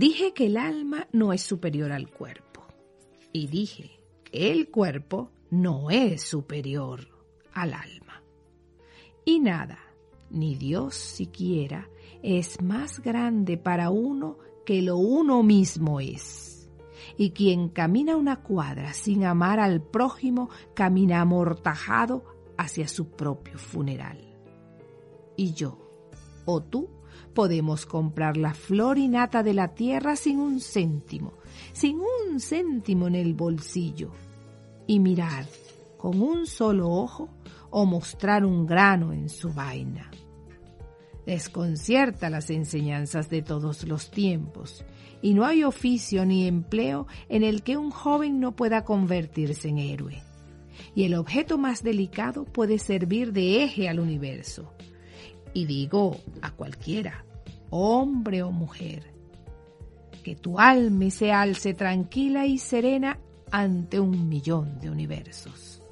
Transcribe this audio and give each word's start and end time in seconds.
Dije 0.00 0.32
que 0.32 0.46
el 0.46 0.56
alma 0.56 1.08
no 1.12 1.34
es 1.34 1.42
superior 1.42 1.92
al 1.92 2.08
cuerpo. 2.08 2.62
Y 3.34 3.48
dije 3.48 4.00
que 4.24 4.50
el 4.50 4.70
cuerpo 4.70 5.30
no 5.50 5.90
es 5.90 6.22
superior 6.22 7.06
al 7.52 7.74
alma. 7.74 8.22
Y 9.26 9.40
nada, 9.40 9.78
ni 10.30 10.54
Dios 10.54 10.94
siquiera, 10.94 11.90
es 12.22 12.62
más 12.62 13.00
grande 13.00 13.58
para 13.58 13.90
uno 13.90 14.38
que 14.64 14.80
lo 14.80 14.96
uno 14.96 15.42
mismo 15.42 16.00
es. 16.00 16.70
Y 17.18 17.32
quien 17.32 17.68
camina 17.68 18.16
una 18.16 18.42
cuadra 18.42 18.94
sin 18.94 19.26
amar 19.26 19.60
al 19.60 19.82
prójimo, 19.82 20.48
camina 20.72 21.20
amortajado 21.20 22.24
hacia 22.56 22.88
su 22.88 23.10
propio 23.10 23.58
funeral. 23.58 24.34
Y 25.36 25.52
yo, 25.52 25.76
o 26.46 26.62
tú, 26.62 26.88
podemos 27.34 27.86
comprar 27.86 28.36
la 28.36 28.54
flor 28.54 28.98
y 28.98 29.08
nata 29.08 29.42
de 29.42 29.54
la 29.54 29.74
tierra 29.74 30.16
sin 30.16 30.38
un 30.38 30.60
céntimo, 30.60 31.34
sin 31.72 31.98
un 31.98 32.40
céntimo 32.40 33.06
en 33.06 33.14
el 33.14 33.34
bolsillo, 33.34 34.10
y 34.86 34.98
mirar 34.98 35.46
con 35.96 36.20
un 36.20 36.46
solo 36.46 36.90
ojo 36.90 37.28
o 37.70 37.86
mostrar 37.86 38.44
un 38.44 38.66
grano 38.66 39.12
en 39.12 39.28
su 39.28 39.52
vaina. 39.52 40.10
Desconcierta 41.26 42.30
las 42.30 42.50
enseñanzas 42.50 43.30
de 43.30 43.42
todos 43.42 43.86
los 43.86 44.10
tiempos, 44.10 44.84
y 45.22 45.34
no 45.34 45.44
hay 45.44 45.64
oficio 45.64 46.24
ni 46.24 46.46
empleo 46.46 47.06
en 47.28 47.44
el 47.44 47.62
que 47.62 47.76
un 47.76 47.90
joven 47.90 48.40
no 48.40 48.56
pueda 48.56 48.84
convertirse 48.84 49.68
en 49.68 49.78
héroe. 49.78 50.22
Y 50.94 51.04
el 51.04 51.14
objeto 51.14 51.58
más 51.58 51.82
delicado 51.82 52.44
puede 52.44 52.78
servir 52.78 53.32
de 53.32 53.62
eje 53.62 53.88
al 53.88 54.00
universo 54.00 54.72
y 55.52 55.66
digo 55.66 56.16
a 56.42 56.50
cualquiera, 56.52 57.24
hombre 57.70 58.42
o 58.42 58.50
mujer, 58.50 59.04
que 60.22 60.36
tu 60.36 60.58
alma 60.58 61.10
se 61.10 61.32
alce 61.32 61.74
tranquila 61.74 62.46
y 62.46 62.58
serena 62.58 63.18
ante 63.50 63.98
un 63.98 64.28
millón 64.28 64.78
de 64.80 64.90
universos. 64.90 65.82